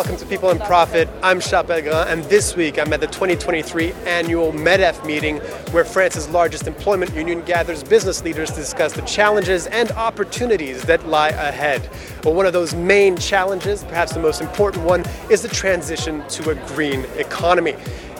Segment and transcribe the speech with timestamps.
[0.00, 1.10] Welcome to People and Profit.
[1.22, 5.36] I'm Charles and this week I'm at the 2023 annual MEDEF meeting,
[5.72, 11.06] where France's largest employment union gathers business leaders to discuss the challenges and opportunities that
[11.06, 11.86] lie ahead.
[12.24, 16.48] Well, one of those main challenges, perhaps the most important one, is the transition to
[16.48, 17.76] a green economy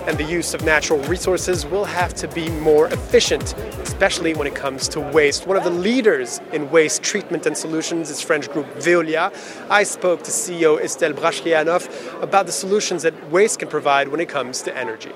[0.06, 4.54] and the use of natural resources will have to be more efficient, especially when it
[4.54, 5.46] comes to waste.
[5.46, 9.32] One of the leaders in waste treatment and solutions is French group Veolia.
[9.70, 14.28] I spoke to CEO Estelle Brachlianoff about the solutions that waste can provide when it
[14.28, 15.12] comes to energy.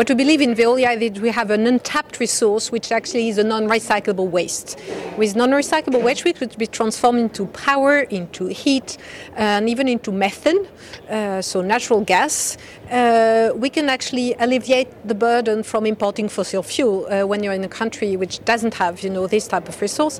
[0.00, 3.36] What we believe in Veolia is that we have an untapped resource, which actually is
[3.36, 4.80] a non-recyclable waste.
[5.18, 8.96] With non-recyclable waste, which could be transformed into power, into heat,
[9.36, 10.66] and even into methane,
[11.10, 12.56] uh, so natural gas,
[12.90, 17.64] uh, we can actually alleviate the burden from importing fossil fuel uh, when you're in
[17.64, 20.18] a country which doesn't have, you know, this type of resource.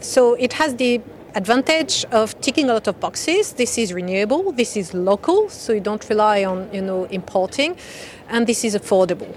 [0.00, 1.02] So it has the
[1.34, 3.52] advantage of ticking a lot of boxes.
[3.52, 7.76] This is renewable, this is local, so you don't rely on, you know, importing
[8.28, 9.34] and this is affordable.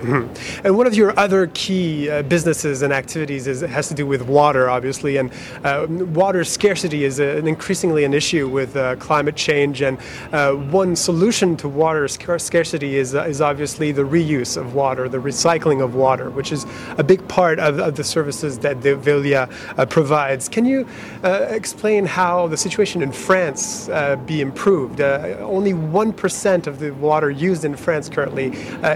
[0.00, 0.66] Mm-hmm.
[0.66, 4.22] And one of your other key uh, businesses and activities is, has to do with
[4.22, 5.16] water, obviously.
[5.16, 5.32] And
[5.64, 9.80] uh, water scarcity is a, an increasingly an issue with uh, climate change.
[9.80, 9.98] And
[10.32, 15.08] uh, one solution to water scar- scarcity is, uh, is obviously the reuse of water,
[15.08, 16.66] the recycling of water, which is
[16.98, 20.48] a big part of, of the services that the Veolia uh, provides.
[20.48, 20.86] Can you
[21.22, 23.88] explain how the situation in France
[24.26, 25.00] be improved?
[25.00, 28.46] only 1% of the water used in France currently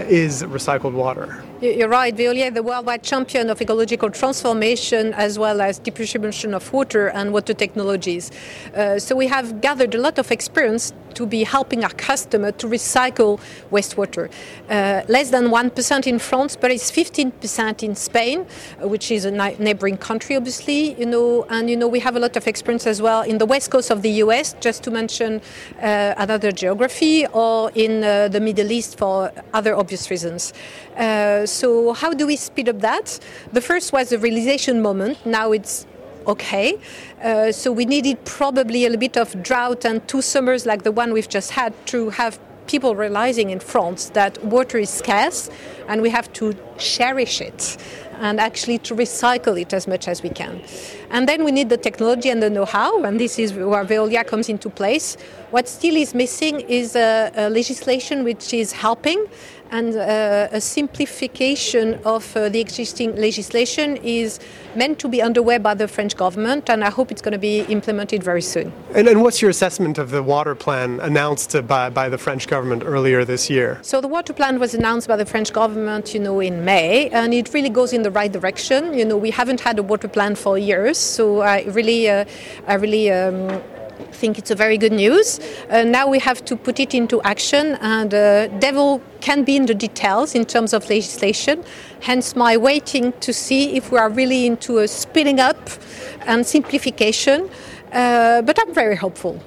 [0.07, 1.50] is recycled water.
[1.61, 2.15] You're right.
[2.15, 7.53] Veolia the worldwide champion of ecological transformation as well as distribution of water and water
[7.53, 8.31] technologies.
[8.75, 12.67] Uh, so we have gathered a lot of experience to be helping our customer to
[12.67, 13.39] recycle
[13.71, 14.31] wastewater.
[14.69, 18.45] Uh, less than 1% in France, but it's 15% in Spain,
[18.81, 22.19] uh, which is a neighboring country, obviously, you know, and, you know, we have a
[22.19, 25.41] lot of experience as well in the west coast of the US, just to mention
[25.81, 30.53] uh, another geography, or in uh, the Middle East for other obvious reasons.
[30.97, 33.19] Uh, so how do we speed up that?
[33.53, 35.25] The first was the realization moment.
[35.25, 35.85] Now it's
[36.27, 36.77] okay.
[37.23, 40.91] Uh, so we needed probably a little bit of drought and two summers like the
[40.91, 45.49] one we've just had to have people realizing in France that water is scarce
[45.87, 47.77] and we have to cherish it
[48.19, 50.61] and actually to recycle it as much as we can.
[51.09, 54.47] And then we need the technology and the know-how, and this is where Veolia comes
[54.47, 55.17] into place.
[55.51, 59.25] What still is missing is a, a legislation which is helping,
[59.69, 64.39] and uh, a simplification of uh, the existing legislation is
[64.75, 67.63] meant to be underway by the French government, and I hope it's going to be
[67.63, 68.71] implemented very soon.
[68.95, 72.83] And, and what's your assessment of the water plan announced by, by the French government
[72.85, 73.77] earlier this year?
[73.81, 77.33] So the water plan was announced by the French government, you know, in May, and
[77.33, 78.93] it really goes in the right direction.
[78.93, 82.23] You know, we haven't had a water plan for years, so I really, uh,
[82.67, 83.11] I really.
[83.11, 83.61] Um,
[84.11, 85.39] think it's a very good news.
[85.69, 89.65] Uh, now we have to put it into action, and uh, devil can be in
[89.65, 91.63] the details in terms of legislation.
[92.01, 95.69] Hence, my waiting to see if we are really into a speeding up
[96.25, 97.49] and simplification.
[97.91, 99.41] Uh, but I'm very hopeful.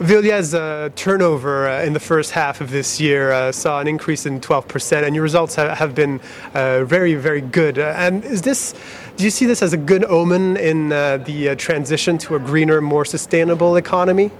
[0.00, 4.26] Veolia's uh, turnover uh, in the first half of this year uh, saw an increase
[4.26, 6.20] in 12%, and your results have, have been
[6.52, 7.78] uh, very, very good.
[7.78, 8.74] Uh, and is this,
[9.16, 12.80] do you see this as a good omen in uh, the transition to a greener,
[12.80, 14.30] more sustainable economy?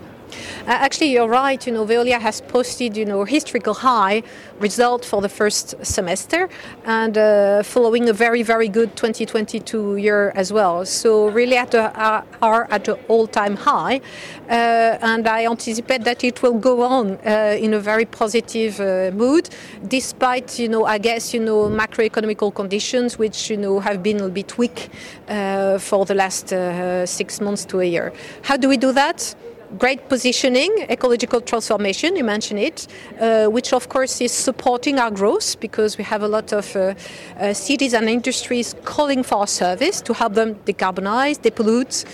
[0.67, 1.67] Uh, actually, you're right.
[1.67, 4.23] You know, Veolia has posted, you know, historical high
[4.61, 6.49] result for the first semester,
[6.85, 10.87] and uh, following a very, very good 2022 year as well.
[10.87, 14.01] So really, at a, uh, are at an all-time high,
[14.49, 17.19] and I anticipate that it will go on
[17.65, 18.79] in a very positive
[19.15, 19.51] mood,
[19.89, 24.29] despite, you know, I guess, you know, macroeconomical conditions which, you know, have been a
[24.29, 24.91] bit weak
[25.27, 26.49] for the last
[27.07, 28.13] six months to a year.
[28.43, 29.35] How do we do that?
[29.79, 32.87] Great positioning, ecological transformation, you mentioned it,
[33.21, 36.95] uh, which of course is supporting our growth because we have a lot of uh,
[37.39, 42.05] uh, cities and industries calling for our service to help them decarbonize, depollute,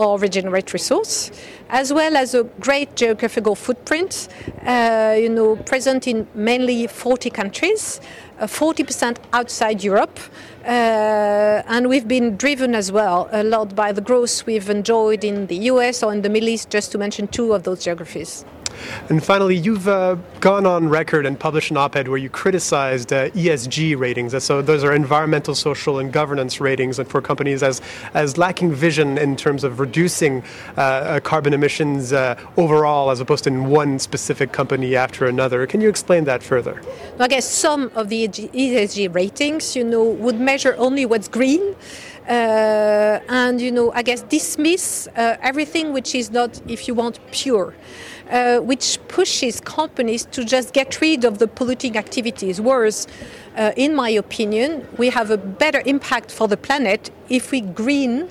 [0.00, 1.30] or regenerate resource,
[1.68, 4.28] as well as a great geographical footprint,
[4.66, 8.00] uh, you know, present in mainly 40 countries.
[8.40, 10.18] 40% uh, outside Europe.
[10.64, 15.46] Uh, and we've been driven as well a lot by the growth we've enjoyed in
[15.46, 18.44] the US or in the Middle East, just to mention two of those geographies.
[19.08, 23.12] And finally, you've uh, gone on record and published an op ed where you criticized
[23.12, 24.42] uh, ESG ratings.
[24.42, 27.80] So, those are environmental, social, and governance ratings for companies as,
[28.14, 30.42] as lacking vision in terms of reducing
[30.76, 35.66] uh, uh carbon emissions uh, overall as opposed to in one specific company after another.
[35.66, 36.82] Can you explain that further?
[37.18, 41.74] I guess some of the ESG ratings, you know, would measure only what's green
[42.30, 47.74] uh, and you know, I guess dismiss everything which is not, if you want, pure.
[48.30, 52.60] Uh, which pushes companies to just get rid of the polluting activities.
[52.60, 53.08] Whereas,
[53.56, 58.28] uh, in my opinion, we have a better impact for the planet if we green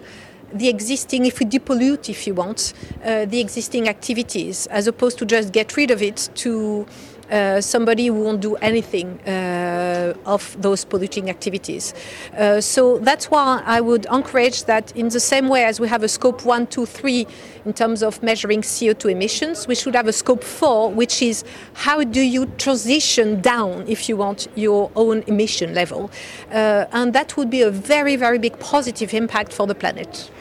[0.53, 2.73] the existing, if we depollute, if you want,
[3.03, 6.85] uh, the existing activities, as opposed to just get rid of it to
[7.31, 11.93] uh, somebody who won't do anything uh, of those polluting activities.
[12.37, 16.03] Uh, so that's why I would encourage that in the same way as we have
[16.03, 17.27] a scope one, two, three
[17.65, 21.43] in terms of measuring CO2 emissions, we should have a scope four, which is
[21.73, 26.09] how do you transition down, if you want, your own emission level.
[26.51, 30.31] Uh, and that would be a very, very big positive impact for the planet.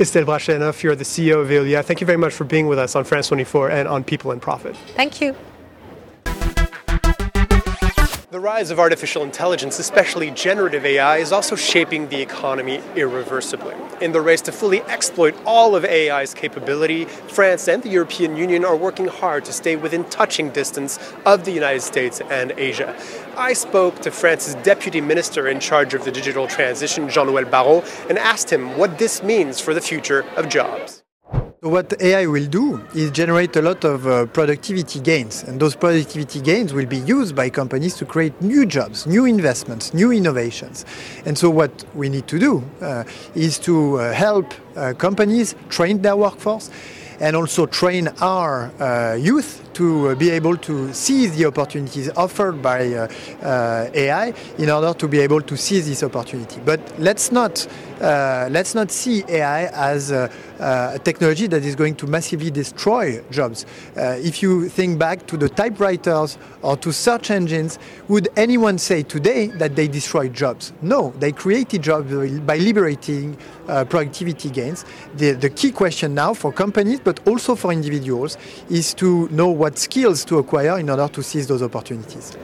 [0.00, 1.84] Estelle Brachlianoff, you're the CEO of Veolia.
[1.84, 4.40] Thank you very much for being with us on France 24 and on People and
[4.40, 4.76] Profit.
[4.94, 5.34] Thank you.
[8.30, 13.74] The rise of artificial intelligence, especially generative AI, is also shaping the economy irreversibly.
[14.02, 18.66] In the race to fully exploit all of AI's capability, France and the European Union
[18.66, 22.94] are working hard to stay within touching distance of the United States and Asia.
[23.34, 28.18] I spoke to France's deputy minister in charge of the digital transition, Jean-Noël Barrot, and
[28.18, 31.02] asked him what this means for the future of jobs.
[31.60, 35.74] So what AI will do is generate a lot of uh, productivity gains, and those
[35.74, 40.84] productivity gains will be used by companies to create new jobs, new investments, new innovations.
[41.26, 43.02] And so what we need to do uh,
[43.34, 46.70] is to uh, help uh, companies train their workforce
[47.18, 52.60] and also train our uh, youth to uh, be able to seize the opportunities offered
[52.62, 53.08] by
[53.42, 56.60] AI in order to be able to seize this opportunity.
[56.64, 57.66] But let's not
[58.00, 60.30] let's not see AI as a
[61.02, 63.66] technology that is going to massively destroy jobs.
[63.96, 67.78] if you think back to the typewriters or to search engines,
[68.08, 70.72] would anyone say today that they destroyed jobs?
[70.82, 73.36] No, they created jobs by liberating
[73.68, 74.84] uh, productivity gains.
[75.16, 78.38] The, the key question now for companies, but also for individuals,
[78.70, 82.36] is to know what skills to acquire in order to seize those opportunities.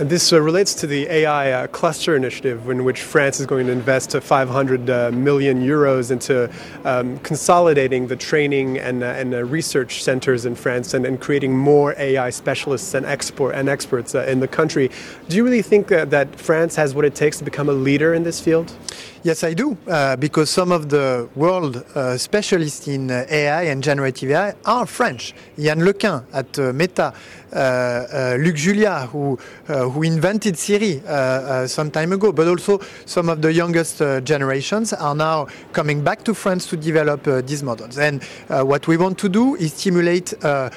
[0.00, 3.66] And this uh, relates to the AI uh, cluster initiative, in which France is going
[3.66, 6.50] to invest uh, 500 uh, million euros into
[6.86, 11.54] um, consolidating the training and, uh, and uh, research centers in France and, and, creating
[11.54, 14.90] more AI specialists and export and experts in the country.
[15.28, 18.22] Do you really think that France has what it takes to become a leader in
[18.22, 18.72] this field?
[19.22, 19.76] Yes, I do,
[20.18, 21.84] because some of the world
[22.18, 25.34] specialists in AI and generative AI are French.
[25.58, 27.12] Yann LeCun at Meta,
[28.42, 29.38] Luc Julia, who
[29.90, 33.98] Uh, who invented Siri uh, uh, some time ago, but also some of the youngest
[34.24, 37.98] generations are now coming back to France to develop these models.
[37.98, 40.70] And what we want to do is stimulate a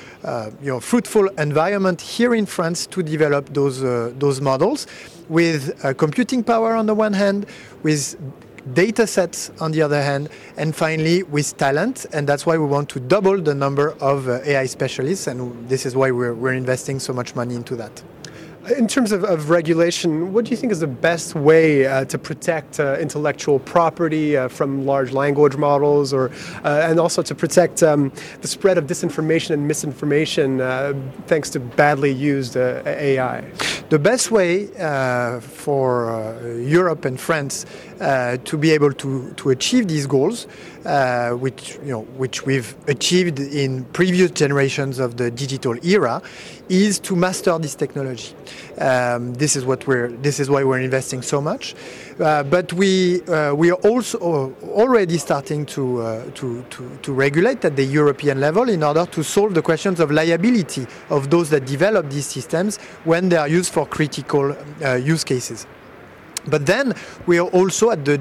[0.62, 3.82] you know, fruitful environment here in France to develop those
[4.20, 4.88] those models
[5.30, 7.46] with uh, computing power on the one hand,
[7.84, 8.16] with
[8.74, 12.06] data sets on the other hand, and finally with talent.
[12.14, 15.86] And that's why we want to double the number of uh, AI specialists, and this
[15.86, 18.04] is why we're, we're investing so much money into that.
[18.70, 22.18] In terms of, of, regulation, what do you think is the best way uh, to
[22.18, 26.32] protect uh, intellectual property uh, from large language models, or
[26.64, 30.94] uh, and also to protect um, the spread of disinformation and misinformation uh,
[31.28, 33.44] thanks to badly used uh, AI?
[33.90, 34.68] The best way
[35.42, 37.66] for Europe and France
[38.00, 40.48] to be able to, to achieve these goals
[40.86, 46.22] uh, which you know which we've achieved in previous generations of the digital era,
[46.70, 48.34] is to master this technology.
[48.80, 50.10] Um, this is what we're.
[50.10, 51.76] This is why we're investing so much.
[52.20, 57.64] Uh, but we uh, we are also already starting to, uh, to, to to regulate
[57.66, 61.66] at the European level in order to solve the questions of liability of those that
[61.66, 65.66] develop these systems when they are used for critical uh, use cases.
[66.48, 66.94] But then
[67.26, 68.20] we are also at the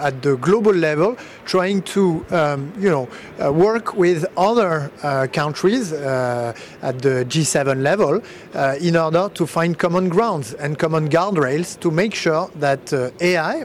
[0.00, 3.08] uh, at the global level trying to um, you know
[3.42, 8.22] uh, work with other uh, countries uh, at the G7 level
[8.54, 13.10] uh, in order to find common grounds and common guardrails to make sure that uh,
[13.20, 13.64] AI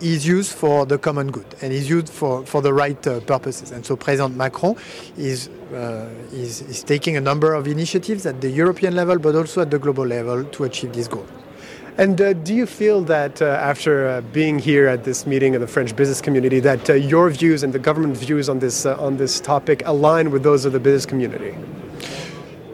[0.00, 3.72] is used for the common good and is used for, for the right purposes.
[3.72, 4.76] And so President Macron
[5.16, 5.48] is,
[6.32, 9.78] is is taking a number of initiatives at the European level, but also at the
[9.78, 11.26] global level to achieve this goal.
[11.98, 15.62] And uh, do you feel that uh, after uh, being here at this meeting of
[15.62, 18.96] the French business community, that uh, your views and the government views on this uh,
[19.00, 21.54] on this topic align with those of the business community?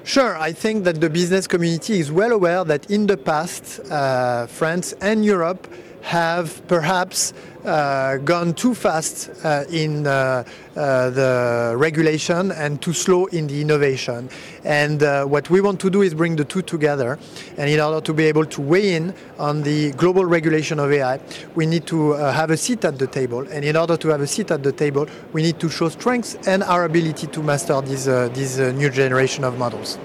[0.02, 4.48] Sure, I think that the business community is well aware that in the past, uh,
[4.48, 7.32] France and Europe have perhaps
[7.64, 10.42] uh, gone too fast uh, in uh,
[10.74, 14.28] uh the regulation and too slow in the innovation.
[14.64, 17.18] And uh, what we want to do is bring the two together.
[17.56, 21.20] And in order to be able to weigh in on the global regulation of AI,
[21.54, 23.46] we need to uh, have a seat at the table.
[23.50, 26.34] And in order to have a seat at the table, we need to show strengths
[26.46, 29.98] and our ability to master this, this new generation of models.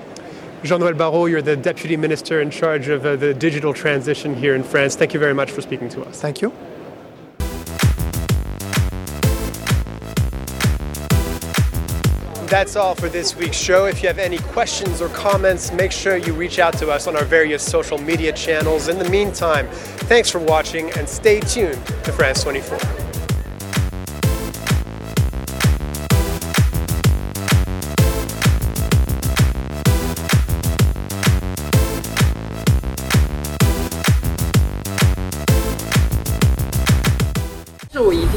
[0.63, 4.63] Jean-Noël Barrot, you're the Deputy Minister in charge of uh, the digital transition here in
[4.63, 4.95] France.
[4.95, 6.19] Thank you very much for speaking to us.
[6.19, 6.51] Thank you.
[12.49, 13.85] That's all for this week's show.
[13.85, 17.15] If you have any questions or comments, make sure you reach out to us on
[17.15, 18.87] our various social media channels.
[18.87, 19.67] In the meantime,
[20.07, 22.96] thanks for watching and stay tuned to France 24.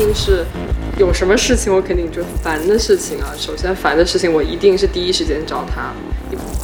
[0.01, 0.47] 定是
[0.97, 3.29] 有什么事情，我肯定就烦的事情啊。
[3.37, 5.93] 首先烦的事情，我一定是第一时间找他。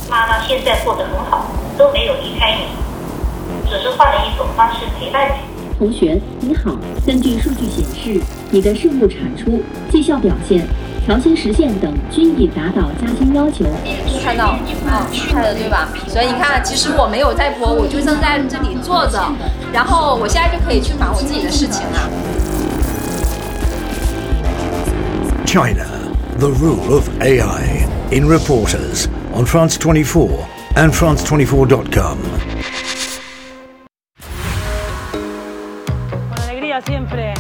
[0.09, 5.35] 妈妈，现在过得很好，都没有离开你，只是换了一种方式陪伴你。
[5.79, 6.75] 同学你好，
[7.07, 8.19] 根据数据显示，
[8.51, 9.61] 你的税务产出、
[9.93, 10.67] 绩效表现、
[11.05, 13.67] 调薪实现等均已达到加薪要求。
[14.25, 15.91] 看到，哦，看了对吧？
[16.09, 19.21] 所以你看，其实我没有在播，我就正在这里坐着，
[19.73, 22.11] 然后我现在就可以去忙我自己的事情了。
[25.57, 25.89] China,
[26.37, 30.29] the rule of AI, in Reporters on France 24
[30.77, 32.19] and France24.com.
[36.29, 37.33] Con alegría siempre.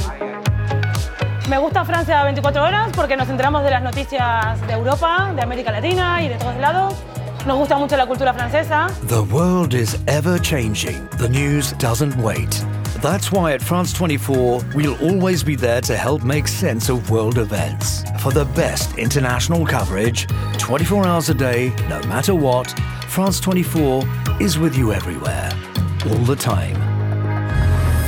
[1.50, 5.70] Me gusta Francia 24 horas porque nos enteramos de las noticias de Europa, de América
[5.70, 6.94] Latina y de todos lados.
[7.46, 8.87] Nos gusta mucho la cultura francesa.
[9.08, 11.06] The world is ever changing.
[11.18, 12.64] The news doesn't wait.
[13.02, 17.38] That's why at France 24, we'll always be there to help make sense of world
[17.38, 18.02] events.
[18.20, 20.26] For the best international coverage,
[20.58, 22.68] 24 hours a day, no matter what,
[23.08, 24.02] France 24
[24.40, 25.50] is with you everywhere,
[26.10, 26.76] all the time.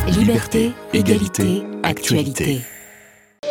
[0.07, 2.78] Liberté, égalité, actualité.